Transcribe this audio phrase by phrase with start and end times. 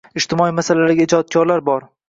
[0.19, 1.91] Ijtimoiy masalalarda ijodkorlar bor.